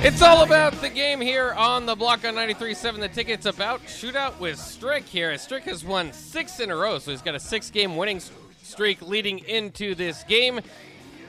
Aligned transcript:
It's 0.00 0.22
all 0.22 0.44
about 0.44 0.74
the 0.80 0.88
game 0.88 1.20
here 1.20 1.52
on 1.52 1.86
the 1.86 1.96
block 1.96 2.24
on 2.24 2.34
93.7. 2.34 3.00
The 3.00 3.08
ticket's 3.08 3.46
about 3.46 3.82
shootout 3.82 4.38
with 4.38 4.58
Strick 4.58 5.04
here. 5.04 5.36
Strick 5.38 5.64
has 5.64 5.84
won 5.84 6.12
six 6.12 6.60
in 6.60 6.70
a 6.70 6.76
row, 6.76 6.98
so 6.98 7.10
he's 7.10 7.22
got 7.22 7.34
a 7.34 7.40
six 7.40 7.70
game 7.70 7.96
winning 7.96 8.20
streak 8.62 9.02
leading 9.02 9.40
into 9.40 9.94
this 9.94 10.22
game. 10.24 10.60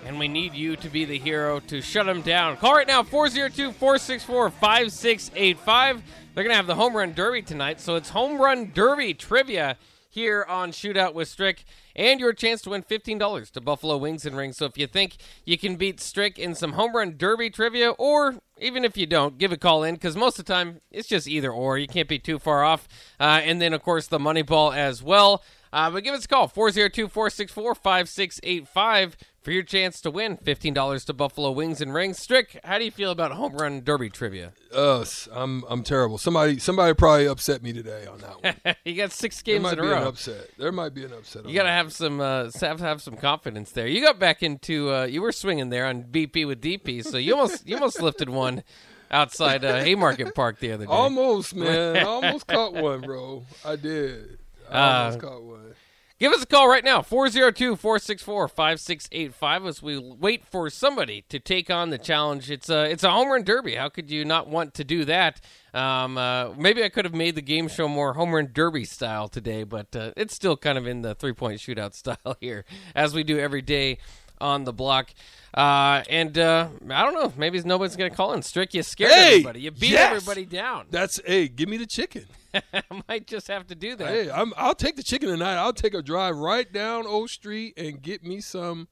And 0.05 0.19
we 0.19 0.27
need 0.27 0.53
you 0.53 0.75
to 0.77 0.89
be 0.89 1.05
the 1.05 1.17
hero 1.17 1.59
to 1.61 1.81
shut 1.81 2.07
him 2.07 2.21
down. 2.21 2.57
Call 2.57 2.73
right 2.73 2.87
now 2.87 3.01
402 3.01 3.71
464 3.71 4.49
5685. 4.51 6.03
They're 6.33 6.43
going 6.43 6.51
to 6.51 6.57
have 6.57 6.67
the 6.67 6.75
home 6.75 6.95
run 6.95 7.13
derby 7.13 7.41
tonight, 7.41 7.81
so 7.81 7.95
it's 7.95 8.09
home 8.09 8.39
run 8.39 8.71
derby 8.73 9.13
trivia 9.13 9.77
here 10.09 10.45
on 10.49 10.71
Shootout 10.71 11.13
with 11.13 11.27
Strick, 11.27 11.63
and 11.95 12.19
your 12.19 12.33
chance 12.33 12.61
to 12.63 12.71
win 12.71 12.83
$15 12.83 13.51
to 13.51 13.61
Buffalo 13.61 13.97
Wings 13.97 14.25
and 14.25 14.35
Rings. 14.35 14.57
So 14.57 14.65
if 14.65 14.77
you 14.77 14.87
think 14.87 15.17
you 15.45 15.57
can 15.57 15.75
beat 15.75 15.99
Strick 15.99 16.39
in 16.39 16.55
some 16.55 16.73
home 16.73 16.95
run 16.95 17.15
derby 17.15 17.49
trivia, 17.49 17.91
or 17.91 18.35
even 18.59 18.83
if 18.83 18.97
you 18.97 19.05
don't, 19.05 19.37
give 19.37 19.51
a 19.51 19.57
call 19.57 19.83
in 19.83 19.95
because 19.95 20.15
most 20.15 20.39
of 20.39 20.45
the 20.45 20.53
time 20.53 20.81
it's 20.91 21.07
just 21.07 21.27
either 21.27 21.51
or. 21.51 21.77
You 21.77 21.87
can't 21.87 22.09
be 22.09 22.19
too 22.19 22.39
far 22.39 22.63
off. 22.63 22.87
Uh, 23.19 23.41
and 23.43 23.61
then, 23.61 23.73
of 23.73 23.83
course, 23.83 24.07
the 24.07 24.19
money 24.19 24.41
ball 24.41 24.73
as 24.73 25.03
well. 25.03 25.43
Uh, 25.71 25.91
but 25.91 26.03
give 26.03 26.15
us 26.15 26.25
a 26.25 26.27
call 26.27 26.47
402 26.47 27.07
464 27.07 27.75
5685 27.75 29.17
for 29.49 29.53
your 29.53 29.63
chance 29.63 29.99
to 29.99 30.11
win 30.11 30.37
$15 30.37 31.05
to 31.05 31.11
Buffalo 31.11 31.49
Wings 31.49 31.81
and 31.81 31.91
Rings. 31.91 32.19
Strick, 32.19 32.59
how 32.63 32.77
do 32.77 32.85
you 32.85 32.91
feel 32.91 33.09
about 33.09 33.31
home 33.31 33.53
run 33.53 33.81
derby 33.83 34.07
trivia? 34.07 34.53
Us, 34.71 35.27
I'm 35.31 35.63
I'm 35.67 35.81
terrible. 35.81 36.19
Somebody 36.19 36.59
somebody 36.59 36.93
probably 36.93 37.25
upset 37.25 37.63
me 37.63 37.73
today 37.73 38.05
on 38.05 38.19
that 38.19 38.43
one. 38.43 38.75
you 38.85 38.93
got 38.93 39.11
six 39.11 39.41
there 39.41 39.55
games 39.55 39.63
might 39.63 39.73
in 39.73 39.79
a 39.79 39.81
be 39.81 39.87
an 39.87 39.93
row. 40.03 40.07
upset. 40.07 40.51
There 40.59 40.71
might 40.71 40.93
be 40.93 41.03
an 41.03 41.13
upset. 41.13 41.49
You 41.49 41.55
got 41.55 41.63
to 41.63 41.71
have 41.71 41.91
some 41.91 42.21
uh, 42.21 42.51
have 42.61 42.79
have 42.79 43.01
some 43.01 43.17
confidence 43.17 43.71
there. 43.71 43.87
You 43.87 44.01
got 44.03 44.19
back 44.19 44.43
into 44.43 44.93
uh, 44.93 45.05
you 45.05 45.23
were 45.23 45.31
swinging 45.31 45.69
there 45.71 45.87
on 45.87 46.03
BP 46.03 46.45
with 46.45 46.61
DP, 46.61 47.03
so 47.03 47.17
you 47.17 47.33
almost 47.33 47.67
you 47.67 47.73
almost 47.73 48.03
lifted 48.03 48.29
one 48.29 48.61
outside 49.09 49.65
uh, 49.65 49.79
Haymarket 49.83 50.35
Park 50.35 50.59
the 50.59 50.73
other 50.73 50.85
day. 50.85 50.91
Almost, 50.91 51.55
man. 51.55 51.97
I 51.97 52.03
almost 52.03 52.45
caught 52.45 52.73
one, 52.75 53.01
bro. 53.01 53.43
I 53.65 53.77
did. 53.77 54.37
I 54.69 54.73
Uh, 54.75 55.03
almost 55.05 55.19
caught 55.21 55.41
one. 55.41 55.73
Give 56.19 56.33
us 56.33 56.43
a 56.43 56.45
call 56.45 56.67
right 56.67 56.83
now 56.83 56.99
402-464-5685 56.99 59.67
as 59.69 59.81
we 59.81 59.97
wait 59.97 60.45
for 60.45 60.69
somebody 60.69 61.23
to 61.29 61.39
take 61.39 61.69
on 61.69 61.91
the 61.91 61.97
challenge. 61.97 62.51
It's 62.51 62.69
a 62.69 62.91
it's 62.91 63.05
a 63.05 63.09
home 63.09 63.29
run 63.29 63.43
derby. 63.43 63.75
How 63.75 63.87
could 63.87 64.11
you 64.11 64.25
not 64.25 64.49
want 64.49 64.73
to 64.73 64.83
do 64.83 65.05
that? 65.05 65.39
Um, 65.73 66.17
uh, 66.17 66.49
maybe 66.57 66.83
I 66.83 66.89
could 66.89 67.05
have 67.05 67.13
made 67.13 67.35
the 67.35 67.41
game 67.41 67.69
show 67.69 67.87
more 67.87 68.15
home 68.15 68.35
run 68.35 68.49
derby 68.51 68.83
style 68.83 69.29
today, 69.29 69.63
but 69.63 69.95
uh, 69.95 70.11
it's 70.17 70.35
still 70.35 70.57
kind 70.57 70.77
of 70.77 70.87
in 70.87 71.03
the 71.03 71.15
three 71.15 71.31
point 71.31 71.61
shootout 71.61 71.93
style 71.97 72.35
here, 72.41 72.65
as 72.93 73.15
we 73.15 73.23
do 73.23 73.39
every 73.39 73.61
day 73.61 73.99
on 74.41 74.63
the 74.63 74.73
block. 74.73 75.11
Uh, 75.53 76.03
and 76.09 76.37
uh, 76.37 76.69
I 76.89 77.03
don't 77.03 77.15
know, 77.15 77.33
maybe 77.35 77.59
nobody's 77.61 77.95
gonna 77.95 78.09
call 78.09 78.33
in. 78.33 78.43
Strick, 78.43 78.73
you 78.73 78.83
scared 78.83 79.11
Hey, 79.11 79.31
everybody. 79.31 79.61
You 79.61 79.71
beat 79.71 79.91
yes! 79.91 80.11
everybody 80.11 80.45
down. 80.45 80.85
That's 80.91 81.19
hey, 81.25 81.47
give 81.47 81.67
me 81.69 81.77
the 81.77 81.87
chicken. 81.87 82.25
I 82.53 82.83
might 83.07 83.27
just 83.27 83.47
have 83.47 83.67
to 83.67 83.75
do 83.75 83.95
that. 83.95 84.07
Hey, 84.07 84.29
I'm, 84.29 84.53
I'll 84.57 84.75
take 84.75 84.95
the 84.95 85.03
chicken 85.03 85.29
tonight. 85.29 85.55
I'll 85.55 85.73
take 85.73 85.93
a 85.93 86.01
drive 86.01 86.37
right 86.37 86.71
down 86.71 87.05
O 87.07 87.25
Street 87.25 87.73
and 87.77 88.01
get 88.01 88.23
me 88.23 88.41
some. 88.41 88.87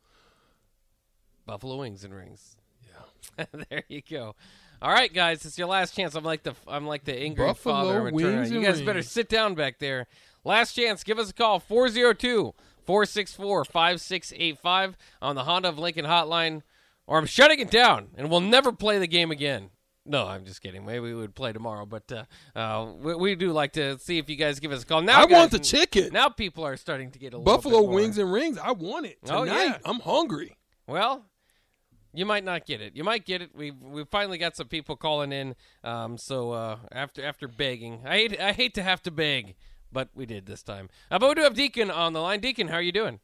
Buffalo 1.46 1.78
Wings 1.78 2.04
and 2.04 2.14
Rings. 2.14 2.58
Yeah. 2.84 3.46
there 3.70 3.84
you 3.88 4.02
go. 4.08 4.36
All 4.82 4.92
right, 4.92 5.12
guys, 5.12 5.46
it's 5.46 5.58
your 5.58 5.68
last 5.68 5.96
chance. 5.96 6.14
I'm 6.16 6.24
like 6.24 6.44
the 6.44 6.56
I'm 6.68 6.86
like 6.86 7.04
the 7.04 7.16
angry 7.16 7.46
Buffalo 7.46 7.76
father. 7.76 8.12
Wings 8.12 8.52
You 8.52 8.62
guys 8.62 8.82
better 8.82 9.02
sit 9.02 9.30
down 9.30 9.56
back 9.56 9.80
there. 9.80 10.08
Last 10.44 10.74
chance. 10.74 11.04
Give 11.04 11.20
us 11.20 11.30
a 11.30 11.34
call 11.34 11.60
402 11.60 12.54
464 12.88 13.66
5685 13.66 14.98
on 15.22 15.36
the 15.36 15.44
Honda 15.44 15.70
of 15.70 15.78
Lincoln 15.78 16.06
hotline, 16.06 16.62
or 17.06 17.18
I'm 17.20 17.26
shutting 17.26 17.60
it 17.60 17.70
down 17.70 18.08
and 18.16 18.30
we'll 18.30 18.42
never 18.42 18.72
play 18.72 18.98
the 19.00 19.08
game 19.08 19.30
again. 19.32 19.70
No, 20.10 20.26
I'm 20.26 20.46
just 20.46 20.62
kidding. 20.62 20.86
Maybe 20.86 21.02
we 21.02 21.14
would 21.14 21.36
play 21.36 21.52
tomorrow, 21.52 21.86
but 21.86 22.10
uh, 22.14 22.24
uh, 22.58 22.94
we, 22.98 23.14
we 23.16 23.36
do 23.36 23.52
like 23.52 23.74
to 23.74 24.00
see 24.00 24.18
if 24.18 24.30
you 24.30 24.38
guys 24.38 24.60
give 24.62 24.72
us 24.72 24.84
a 24.84 24.86
call. 24.86 25.02
Now, 25.02 25.22
I 25.22 25.26
want 25.26 25.52
the 25.52 25.60
chicken. 25.60 26.14
Now 26.14 26.30
people 26.30 26.64
are 26.66 26.78
starting 26.78 27.12
to 27.12 27.20
get 27.20 27.34
a 27.34 27.38
little 27.38 27.44
Buffalo 27.58 27.82
wings 27.82 28.18
and 28.18 28.32
rings. 28.32 28.58
I 28.58 28.72
want 28.72 29.06
it 29.06 29.18
Oh, 29.30 29.44
tonight. 29.44 29.64
yeah. 29.66 29.78
I'm 29.84 30.00
hungry. 30.00 30.56
Well, 30.88 31.26
you 32.14 32.26
might 32.26 32.46
not 32.46 32.66
get 32.66 32.80
it. 32.80 32.96
You 32.96 33.04
might 33.04 33.26
get 33.26 33.42
it. 33.42 33.50
We 33.54 33.72
we 33.72 34.06
finally 34.06 34.38
got 34.38 34.56
some 34.56 34.70
people 34.70 34.96
calling 34.96 35.34
in. 35.34 35.56
Um, 35.84 36.18
so 36.18 36.52
uh, 36.54 36.78
after 36.94 37.26
after 37.26 37.50
begging, 37.50 38.04
I 38.06 38.16
hate 38.16 38.40
I 38.40 38.54
hate 38.54 38.74
to 38.76 38.84
have 38.84 39.04
to 39.04 39.12
beg, 39.12 39.56
but 39.92 40.10
we 40.16 40.26
did 40.26 40.46
this 40.46 40.64
time. 40.64 40.90
Uh, 41.10 41.20
but 41.20 41.30
we 41.30 41.36
do 41.36 41.42
have 41.42 41.54
Deacon 41.56 41.90
on 41.92 42.14
the 42.14 42.22
line. 42.22 42.40
Deacon, 42.40 42.68
how 42.68 42.76
are 42.76 42.82
you 42.82 42.92
doing? 42.92 43.20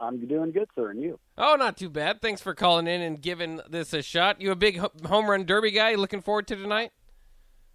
I'm 0.00 0.26
doing 0.26 0.50
good, 0.50 0.68
sir, 0.74 0.90
and 0.90 1.00
you? 1.00 1.18
Oh, 1.38 1.54
not 1.56 1.76
too 1.76 1.88
bad. 1.88 2.20
Thanks 2.20 2.40
for 2.40 2.54
calling 2.54 2.86
in 2.86 3.00
and 3.00 3.20
giving 3.20 3.60
this 3.70 3.92
a 3.92 4.02
shot. 4.02 4.40
You 4.40 4.50
a 4.50 4.56
big 4.56 4.78
home 5.06 5.30
run 5.30 5.44
derby 5.44 5.70
guy? 5.70 5.94
Looking 5.94 6.20
forward 6.20 6.48
to 6.48 6.56
tonight? 6.56 6.90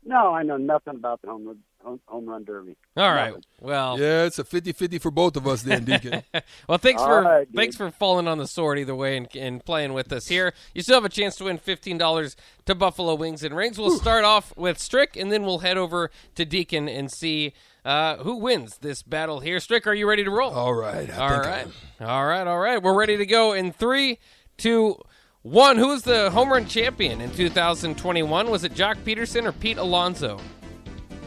No, 0.06 0.34
I 0.34 0.44
know 0.44 0.58
nothing 0.58 0.96
about 0.96 1.22
the 1.22 1.28
home 1.30 1.46
run, 1.46 1.59
home, 1.84 2.00
home 2.08 2.25
run 2.25 2.44
derby. 2.44 2.75
All 2.98 3.12
right. 3.14 3.28
Nothing. 3.30 3.44
Well, 3.62 4.00
Yeah, 4.00 4.24
it's 4.25 4.40
a 4.40 4.44
50-50 4.44 5.02
for 5.02 5.12
both 5.12 5.36
of 5.38 5.48
us 5.48 5.62
then, 5.62 5.86
Deacon. 5.86 6.24
well, 6.68 6.78
thanks 6.78 7.02
All 7.02 7.08
for 7.08 7.22
right, 7.22 7.48
thanks 7.53 7.75
for 7.75 7.90
falling 7.92 8.28
on 8.28 8.38
the 8.38 8.48
sword 8.48 8.80
either 8.80 8.96
way 8.96 9.18
and, 9.18 9.28
and 9.36 9.64
playing 9.64 9.94
with 9.94 10.12
us 10.12 10.28
here. 10.28 10.53
You 10.74 10.81
still 10.81 10.96
have 10.96 11.06
a 11.06 11.09
chance 11.09 11.36
to 11.38 11.46
win 11.46 11.58
fifteen 11.58 11.98
dollars 11.98 12.36
to 12.66 12.75
Buffalo 12.75 13.16
Wings 13.16 13.44
and 13.44 13.56
Rings. 13.56 13.78
We'll 13.78 13.98
start 13.98 14.24
off 14.25 14.56
with 14.56 14.78
Strick, 14.80 15.16
and 15.18 15.31
then 15.31 15.44
we'll 15.44 15.59
head 15.59 15.78
over 15.78 16.12
to 16.36 16.46
Deacon 16.46 16.88
and 16.88 17.12
see 17.12 17.53
uh, 17.85 18.17
who 18.17 18.38
wins 18.38 18.78
this 18.78 19.03
battle 19.03 19.40
here. 19.40 19.59
Strick, 19.59 19.88
are 19.88 19.94
you 19.94 20.07
ready 20.07 20.23
to 20.23 20.31
roll? 20.31 20.51
all 20.51 20.73
right. 20.73 21.09
I 21.09 21.17
all 21.17 21.40
right, 21.40 21.67
all 22.01 22.25
right, 22.25 22.47
all 22.47 22.59
right. 22.59 22.81
We're 22.81 22.97
ready 22.97 23.17
to 23.17 23.25
go 23.25 23.53
in 23.53 23.72
three, 23.72 24.19
two, 24.57 24.97
one. 25.41 25.78
Who 25.78 25.88
was 25.88 26.03
the 26.03 26.29
home 26.31 26.51
run 26.51 26.66
champion 26.68 27.22
in 27.22 27.31
2021? 27.31 28.50
Was 28.50 28.63
it 28.63 28.73
Joc 28.73 28.95
Pederson 29.03 29.45
or 29.45 29.51
Pete 29.51 29.78
Alonso? 29.78 30.39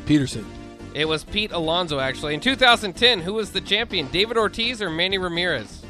Pederson. 0.07 0.45
It 0.95 1.07
was 1.07 1.25
Pete 1.25 1.53
Alonso, 1.53 1.99
actually. 1.99 2.35
In 2.35 2.41
2010, 2.41 3.21
who 3.21 3.35
was 3.35 3.51
the 3.53 3.63
champion? 3.63 4.09
David 4.09 4.37
Ortiz 4.37 4.83
or 4.83 4.91
Manny 4.91 5.17
Ramirez? 5.17 5.82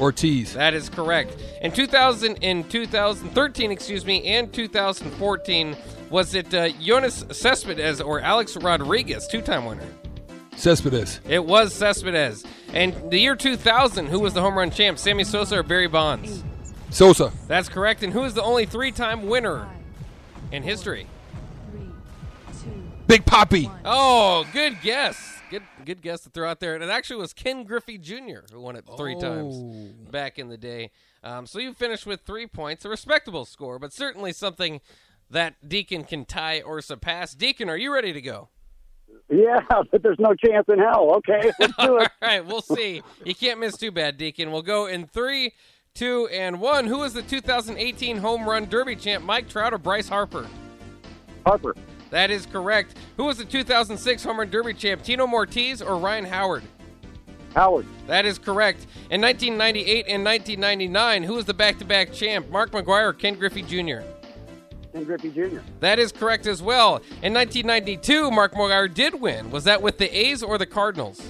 Ortiz. 0.00 0.54
That 0.54 0.74
is 0.74 0.88
correct. 0.88 1.36
In 1.62 1.72
2000, 1.72 2.36
in 2.42 2.64
2013, 2.64 3.70
excuse 3.70 4.04
me, 4.04 4.24
and 4.24 4.52
2014, 4.52 5.76
was 6.10 6.34
it 6.34 6.52
uh, 6.54 6.68
Yoenis 6.70 7.32
Cespedes 7.34 8.00
or 8.00 8.20
Alex 8.20 8.56
Rodriguez, 8.56 9.26
two-time 9.26 9.64
winner? 9.64 9.86
Cespedes. 10.56 11.20
It 11.28 11.44
was 11.44 11.72
Cespedes. 11.72 12.44
And 12.72 12.94
the 13.10 13.18
year 13.18 13.36
2000, 13.36 14.06
who 14.06 14.20
was 14.20 14.34
the 14.34 14.40
home 14.40 14.56
run 14.56 14.70
champ? 14.70 14.98
Sammy 14.98 15.24
Sosa 15.24 15.58
or 15.58 15.62
Barry 15.62 15.88
Bonds? 15.88 16.42
Sosa. 16.90 17.32
That's 17.48 17.68
correct. 17.68 18.02
And 18.02 18.12
who 18.12 18.24
is 18.24 18.34
the 18.34 18.42
only 18.42 18.66
three-time 18.66 19.26
winner 19.26 19.68
in 20.52 20.62
history? 20.62 21.06
Big 23.06 23.26
Poppy. 23.26 23.70
Oh, 23.84 24.46
good 24.52 24.80
guess. 24.82 25.33
Good, 25.50 25.62
good 25.84 26.02
guess 26.02 26.20
to 26.22 26.30
throw 26.30 26.48
out 26.48 26.60
there. 26.60 26.74
And 26.74 26.82
it 26.82 26.90
actually 26.90 27.16
was 27.20 27.32
Ken 27.32 27.64
Griffey 27.64 27.98
Jr. 27.98 28.40
who 28.52 28.60
won 28.60 28.76
it 28.76 28.84
three 28.96 29.18
times 29.18 29.54
Oh. 29.56 30.10
back 30.10 30.38
in 30.38 30.48
the 30.48 30.56
day. 30.56 30.90
Um, 31.22 31.46
so 31.46 31.58
you 31.58 31.72
finished 31.74 32.06
with 32.06 32.22
three 32.22 32.46
points, 32.46 32.84
a 32.84 32.88
respectable 32.88 33.44
score, 33.44 33.78
but 33.78 33.92
certainly 33.92 34.32
something 34.32 34.80
that 35.30 35.54
Deacon 35.68 36.04
can 36.04 36.24
tie 36.24 36.60
or 36.60 36.80
surpass. 36.80 37.34
Deacon, 37.34 37.68
are 37.70 37.76
you 37.76 37.92
ready 37.92 38.12
to 38.12 38.20
go? 38.20 38.48
Yeah, 39.30 39.60
but 39.90 40.02
there's 40.02 40.18
no 40.18 40.34
chance 40.34 40.66
in 40.68 40.78
hell. 40.78 41.14
Okay, 41.16 41.50
let's 41.58 41.74
do 41.76 41.98
it. 41.98 42.10
right, 42.20 42.44
we'll 42.44 42.60
see. 42.60 43.02
You 43.24 43.34
can't 43.34 43.60
miss 43.60 43.76
too 43.76 43.90
bad, 43.90 44.16
Deacon. 44.18 44.50
We'll 44.50 44.62
go 44.62 44.86
in 44.86 45.06
three, 45.06 45.52
two, 45.94 46.28
and 46.32 46.60
one. 46.60 46.86
Who 46.86 47.02
is 47.04 47.12
the 47.14 47.22
2018 47.22 48.18
home 48.18 48.46
run 48.48 48.66
derby 48.66 48.96
champ, 48.96 49.24
Mike 49.24 49.48
Trout 49.48 49.72
or 49.72 49.78
Bryce 49.78 50.08
Harper? 50.08 50.46
Harper, 51.46 51.74
That 52.14 52.30
is 52.30 52.46
correct. 52.46 52.96
Who 53.16 53.24
was 53.24 53.38
the 53.38 53.44
2006 53.44 54.22
home 54.22 54.38
run 54.38 54.48
derby 54.48 54.72
champ, 54.72 55.02
Tino 55.02 55.26
Mortiz 55.26 55.82
or 55.82 55.96
Ryan 55.96 56.24
Howard? 56.24 56.62
Howard, 57.56 57.86
That 58.06 58.24
is 58.24 58.38
correct. 58.38 58.86
In 59.10 59.20
1998 59.20 60.06
and 60.08 60.24
1999, 60.24 61.24
who 61.24 61.34
was 61.34 61.44
the 61.44 61.54
back-to-back 61.54 62.12
champ, 62.12 62.48
Mark 62.50 62.70
McGwire 62.70 63.06
or 63.08 63.12
Ken 63.14 63.34
Griffey 63.34 63.62
Jr.? 63.62 64.06
Ken 64.92 65.02
Griffey 65.02 65.30
Jr. 65.30 65.58
That 65.80 65.98
is 65.98 66.12
correct 66.12 66.46
as 66.46 66.62
well. 66.62 66.98
In 67.20 67.34
1992, 67.34 68.30
Mark 68.30 68.54
McGwire 68.54 68.94
did 68.94 69.20
win. 69.20 69.50
Was 69.50 69.64
that 69.64 69.82
with 69.82 69.98
the 69.98 70.16
A's 70.16 70.40
or 70.40 70.56
the 70.56 70.66
Cardinals? 70.66 71.20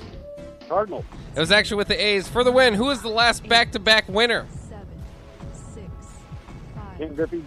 Cardinals, 0.69 1.07
It 1.35 1.41
was 1.41 1.51
actually 1.51 1.79
with 1.79 1.89
the 1.89 1.99
A's. 1.99 2.29
For 2.29 2.45
the 2.45 2.53
win, 2.53 2.75
who 2.75 2.91
is 2.91 3.01
the 3.01 3.09
last 3.09 3.49
back-to-back 3.49 4.07
winner? 4.11 4.45
Seven, 4.69 4.87
six, 5.55 5.87
five, 6.75 6.99
Ken 6.99 7.15
Griffey 7.15 7.43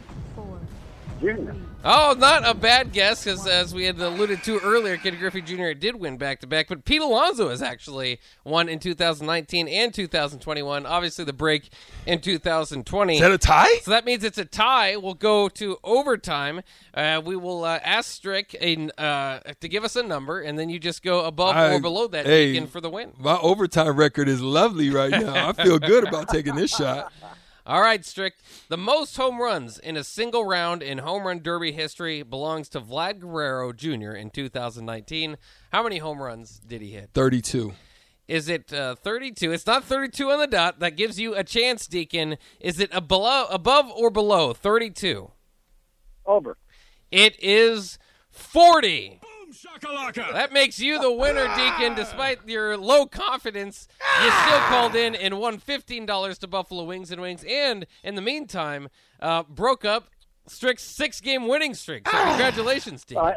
Jr. 1.19 1.51
Oh, 1.89 2.15
not 2.17 2.45
a 2.45 2.53
bad 2.53 2.91
guess, 2.91 3.23
because 3.23 3.47
as 3.47 3.73
we 3.73 3.85
had 3.85 3.99
alluded 3.99 4.43
to 4.43 4.59
earlier, 4.59 4.97
Ken 4.97 5.17
Griffey 5.17 5.41
Jr. 5.41 5.71
did 5.71 5.95
win 5.95 6.17
back 6.17 6.41
to 6.41 6.47
back, 6.47 6.67
but 6.67 6.83
Pete 6.83 7.01
Alonso 7.01 7.49
has 7.49 7.61
actually 7.61 8.19
won 8.43 8.67
in 8.67 8.79
2019 8.79 9.67
and 9.67 9.93
2021. 9.93 10.85
Obviously, 10.85 11.23
the 11.23 11.33
break 11.33 11.69
in 12.05 12.19
2020. 12.19 13.13
Is 13.13 13.21
that 13.21 13.31
a 13.31 13.37
tie? 13.37 13.77
So 13.83 13.91
that 13.91 14.05
means 14.05 14.23
it's 14.23 14.37
a 14.37 14.45
tie. 14.45 14.97
We'll 14.97 15.13
go 15.13 15.47
to 15.49 15.77
overtime. 15.83 16.61
Uh, 16.93 17.21
we 17.23 17.35
will 17.35 17.63
uh, 17.63 17.79
ask 17.83 18.11
Strick 18.11 18.55
a, 18.59 18.89
uh, 18.99 19.39
to 19.61 19.69
give 19.69 19.83
us 19.83 19.95
a 19.95 20.03
number, 20.03 20.41
and 20.41 20.57
then 20.59 20.69
you 20.69 20.79
just 20.79 21.03
go 21.03 21.25
above 21.25 21.55
I- 21.55 21.75
or 21.75 21.79
below 21.79 22.07
that 22.07 22.25
hey. 22.25 22.57
For 22.67 22.81
the 22.81 22.89
win. 22.89 23.13
My 23.17 23.37
overtime 23.37 23.95
record 23.95 24.27
is 24.27 24.41
lovely 24.41 24.89
right 24.89 25.11
now. 25.11 25.49
I 25.49 25.53
feel 25.53 25.79
good 25.79 26.05
about 26.05 26.27
taking 26.27 26.55
this 26.55 26.75
shot. 26.75 27.13
All 27.67 27.81
right, 27.81 28.05
Strick. 28.05 28.35
The 28.69 28.77
most 28.77 29.17
home 29.17 29.41
runs 29.41 29.77
in 29.77 29.97
a 29.97 30.03
single 30.05 30.45
round 30.45 30.81
in 30.81 30.99
home 30.99 31.27
run 31.27 31.41
derby 31.41 31.73
history 31.73 32.23
belongs 32.23 32.69
to 32.69 32.79
Vlad 32.79 33.19
Guerrero 33.19 33.73
Jr. 33.73 34.11
in 34.11 34.29
2019. 34.29 35.35
How 35.73 35.83
many 35.83 35.97
home 35.97 36.21
runs 36.21 36.61
did 36.65 36.81
he 36.81 36.91
hit? 36.91 37.09
32. 37.13 37.73
Is 38.29 38.47
it 38.47 38.71
uh, 38.71 38.95
32? 38.95 39.51
It's 39.51 39.67
not 39.67 39.83
32 39.83 40.31
on 40.31 40.39
the 40.39 40.47
dot. 40.47 40.79
That 40.79 40.95
gives 40.95 41.19
you 41.19 41.35
a 41.35 41.43
chance, 41.43 41.87
Deacon. 41.87 42.37
Is 42.61 42.79
it 42.79 42.89
a 42.93 43.01
below, 43.01 43.47
above 43.49 43.91
or 43.91 44.09
below 44.11 44.53
32? 44.53 45.29
Over. 46.25 46.57
It 47.11 47.35
is 47.43 47.99
40. 48.31 49.19
That 50.33 50.53
makes 50.53 50.79
you 50.79 51.01
the 51.01 51.11
winner, 51.11 51.47
Deacon. 51.55 51.95
Despite 51.95 52.47
your 52.47 52.77
low 52.77 53.05
confidence, 53.05 53.87
you 54.23 54.31
still 54.31 54.59
called 54.61 54.95
in 54.95 55.15
and 55.15 55.39
won 55.39 55.59
$15 55.59 56.37
to 56.39 56.47
Buffalo 56.47 56.83
Wings 56.83 57.11
and 57.11 57.21
Wings. 57.21 57.43
And 57.47 57.85
in 58.03 58.15
the 58.15 58.21
meantime, 58.21 58.89
uh, 59.19 59.43
broke 59.43 59.85
up 59.85 60.09
Strick's 60.47 60.83
six 60.83 61.19
game 61.19 61.47
winning 61.47 61.73
streak. 61.73 62.07
So, 62.07 62.23
congratulations, 62.23 63.03
Deacon. 63.03 63.23
I 63.23 63.35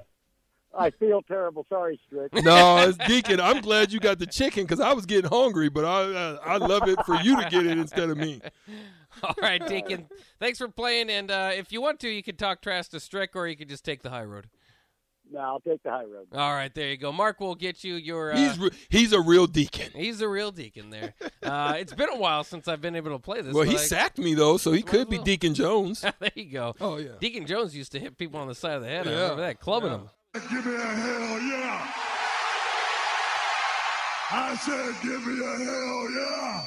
I 0.73 0.91
feel 0.91 1.23
terrible. 1.23 1.67
Sorry, 1.69 1.99
Strick. 2.07 2.33
No, 2.45 2.77
it's 2.79 2.97
Deacon. 2.99 3.41
I'm 3.41 3.61
glad 3.61 3.93
you 3.93 3.99
got 3.99 4.21
the 4.21 4.27
chicken 4.27 4.65
because 4.65 4.79
I 4.79 4.93
was 4.93 5.05
getting 5.05 5.29
hungry, 5.29 5.69
but 5.69 5.85
I 5.85 6.03
uh, 6.03 6.39
I 6.45 6.57
love 6.59 6.89
it 6.89 7.05
for 7.05 7.17
you 7.17 7.43
to 7.43 7.49
get 7.51 7.67
it 7.67 7.77
instead 7.77 8.09
of 8.09 8.17
me. 8.17 8.41
All 9.23 9.35
right, 9.43 9.67
Deacon. 9.67 10.07
Thanks 10.39 10.59
for 10.59 10.69
playing. 10.69 11.11
And 11.11 11.31
uh, 11.31 11.51
if 11.55 11.73
you 11.73 11.81
want 11.81 11.99
to, 12.01 12.09
you 12.09 12.23
can 12.23 12.37
talk 12.37 12.63
trash 12.63 12.89
to 12.89 13.01
Strick 13.01 13.35
or 13.35 13.49
you 13.49 13.57
can 13.57 13.69
just 13.69 13.85
take 13.85 14.03
the 14.03 14.11
high 14.11 14.25
road. 14.25 14.47
No, 15.33 15.39
I'll 15.41 15.61
take 15.61 15.83
the 15.85 15.91
high 15.91 16.05
road. 16.05 16.27
All 16.35 16.53
right, 16.53 16.75
there 16.75 16.89
you 16.89 16.97
go. 16.97 17.13
Mark 17.13 17.39
will 17.41 17.55
get 17.55 17.85
you 17.85 17.95
your. 17.95 18.33
Uh, 18.33 18.37
He's 18.37 18.59
re- 18.59 18.71
he's 18.89 19.13
a 19.13 19.21
real 19.21 19.47
deacon. 19.47 19.91
He's 19.95 20.21
a 20.21 20.29
real 20.29 20.51
deacon 20.51 20.91
there. 20.91 21.15
Uh, 21.43 21.75
it's 21.79 21.95
been 21.95 22.09
a 22.09 22.17
while 22.17 22.43
since 22.43 22.67
I've 22.67 22.81
been 22.81 22.97
able 22.97 23.13
to 23.13 23.19
play 23.21 23.41
this. 23.41 23.55
Well, 23.55 23.65
he 23.65 23.75
I- 23.75 23.79
sacked 23.79 24.19
me 24.19 24.35
though, 24.35 24.57
so 24.57 24.73
he 24.73 24.83
could 24.83 25.09
be. 25.09 25.19
Deacon 25.19 25.55
Jones. 25.55 26.01
there 26.19 26.31
you 26.35 26.47
go. 26.47 26.75
Oh 26.81 26.97
yeah. 26.97 27.11
Deacon 27.21 27.47
Jones 27.47 27.77
used 27.77 27.93
to 27.93 28.01
hit 28.01 28.19
people 28.19 28.41
on 28.41 28.49
the 28.49 28.55
side 28.55 28.73
of 28.73 28.83
the 28.83 28.89
head. 28.89 29.07
I 29.07 29.11
remember 29.13 29.43
that, 29.43 29.61
clubbing 29.61 29.91
Yeah. 29.93 29.97
them. 29.99 30.09
Give 30.51 30.67
me 30.67 30.75
a 30.75 30.79
hell 30.79 31.41
yeah. 31.41 31.87
I 34.33 34.57
said, 34.57 34.95
give 35.03 35.27
me 35.27 35.41
a 35.45 35.57
hell 35.65 36.11
yeah. 36.13 36.67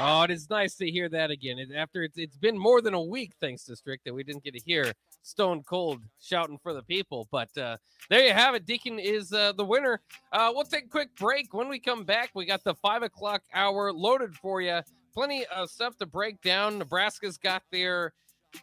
Oh, 0.00 0.22
it 0.22 0.30
is 0.30 0.48
nice 0.48 0.76
to 0.76 0.88
hear 0.88 1.08
that 1.08 1.32
again. 1.32 1.58
It, 1.58 1.70
after 1.74 2.04
it's, 2.04 2.16
it's 2.18 2.36
been 2.36 2.56
more 2.56 2.80
than 2.80 2.94
a 2.94 3.02
week, 3.02 3.32
thanks 3.40 3.64
to 3.64 3.74
Strick, 3.74 4.00
that 4.04 4.14
we 4.14 4.22
didn't 4.22 4.44
get 4.44 4.54
to 4.54 4.60
hear 4.60 4.92
Stone 5.22 5.64
Cold 5.64 6.02
shouting 6.20 6.56
for 6.62 6.72
the 6.72 6.82
people. 6.82 7.26
But 7.32 7.56
uh, 7.58 7.78
there 8.08 8.24
you 8.24 8.32
have 8.32 8.54
it. 8.54 8.64
Deacon 8.64 9.00
is 9.00 9.32
uh, 9.32 9.52
the 9.52 9.64
winner. 9.64 10.00
Uh, 10.30 10.52
we'll 10.54 10.64
take 10.64 10.84
a 10.84 10.88
quick 10.88 11.16
break. 11.16 11.52
When 11.52 11.68
we 11.68 11.80
come 11.80 12.04
back, 12.04 12.30
we 12.34 12.46
got 12.46 12.62
the 12.62 12.74
five 12.76 13.02
o'clock 13.02 13.42
hour 13.52 13.92
loaded 13.92 14.36
for 14.36 14.60
you. 14.60 14.80
Plenty 15.12 15.44
of 15.46 15.68
stuff 15.68 15.96
to 15.96 16.06
break 16.06 16.40
down. 16.42 16.78
Nebraska's 16.78 17.36
got 17.36 17.64
their 17.72 18.12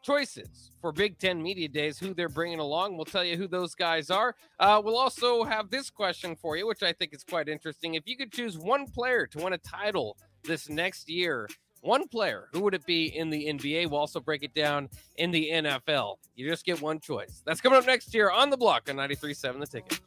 choices 0.03 0.71
for 0.79 0.93
Big 0.93 1.19
Ten 1.19 1.43
Media 1.43 1.67
Days, 1.67 1.99
who 1.99 2.13
they're 2.13 2.29
bringing 2.29 2.59
along. 2.59 2.95
We'll 2.95 3.05
tell 3.05 3.25
you 3.25 3.35
who 3.35 3.49
those 3.49 3.75
guys 3.75 4.09
are. 4.09 4.35
Uh, 4.57 4.81
we'll 4.83 4.97
also 4.97 5.43
have 5.43 5.69
this 5.69 5.89
question 5.89 6.35
for 6.37 6.55
you, 6.55 6.65
which 6.65 6.81
I 6.81 6.93
think 6.93 7.13
is 7.13 7.25
quite 7.25 7.49
interesting. 7.49 7.95
If 7.95 8.03
you 8.07 8.15
could 8.15 8.31
choose 8.31 8.57
one 8.57 8.87
player 8.87 9.27
to 9.27 9.43
win 9.43 9.51
a 9.51 9.57
title 9.57 10.15
this 10.45 10.69
next 10.69 11.09
year, 11.09 11.49
one 11.81 12.07
player, 12.07 12.49
who 12.51 12.61
would 12.61 12.73
it 12.73 12.85
be 12.85 13.15
in 13.15 13.29
the 13.29 13.45
NBA? 13.45 13.89
We'll 13.89 13.99
also 13.99 14.19
break 14.19 14.43
it 14.43 14.53
down 14.53 14.89
in 15.17 15.31
the 15.31 15.49
NFL. 15.51 16.17
You 16.35 16.49
just 16.49 16.65
get 16.65 16.81
one 16.81 16.99
choice. 16.99 17.43
That's 17.45 17.61
coming 17.61 17.77
up 17.77 17.85
next 17.85 18.13
year 18.13 18.31
on 18.31 18.49
the 18.49 18.57
block 18.57 18.89
on 18.89 18.95
93.7 18.95 19.59
The 19.59 19.67
Ticket. 19.67 19.99